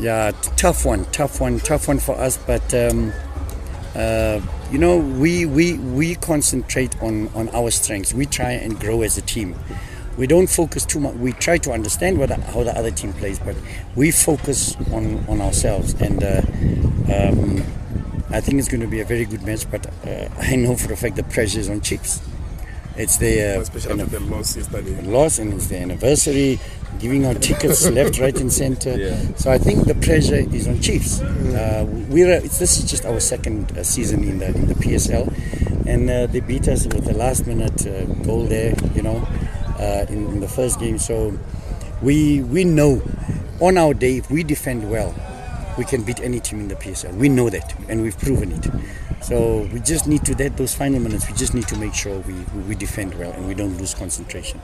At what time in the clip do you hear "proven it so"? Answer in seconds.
48.18-49.68